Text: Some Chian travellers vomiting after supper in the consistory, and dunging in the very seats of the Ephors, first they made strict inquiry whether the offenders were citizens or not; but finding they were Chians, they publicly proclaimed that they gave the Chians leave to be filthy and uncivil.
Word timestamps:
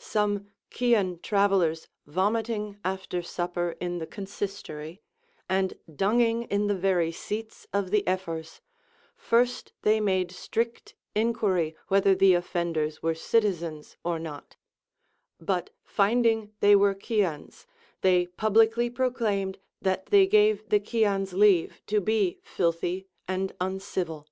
Some 0.00 0.48
Chian 0.72 1.20
travellers 1.20 1.86
vomiting 2.04 2.80
after 2.84 3.22
supper 3.22 3.76
in 3.80 3.98
the 3.98 4.08
consistory, 4.08 5.00
and 5.48 5.74
dunging 5.94 6.48
in 6.50 6.66
the 6.66 6.74
very 6.74 7.12
seats 7.12 7.68
of 7.72 7.92
the 7.92 8.04
Ephors, 8.04 8.60
first 9.16 9.72
they 9.82 10.00
made 10.00 10.32
strict 10.32 10.96
inquiry 11.14 11.76
whether 11.86 12.16
the 12.16 12.34
offenders 12.34 13.04
were 13.04 13.14
citizens 13.14 13.96
or 14.02 14.18
not; 14.18 14.56
but 15.38 15.70
finding 15.84 16.52
they 16.58 16.74
were 16.74 16.92
Chians, 16.94 17.64
they 18.00 18.26
publicly 18.26 18.90
proclaimed 18.90 19.60
that 19.80 20.06
they 20.06 20.26
gave 20.26 20.68
the 20.70 20.80
Chians 20.80 21.32
leave 21.34 21.82
to 21.86 22.00
be 22.00 22.40
filthy 22.42 23.06
and 23.28 23.52
uncivil. 23.60 24.26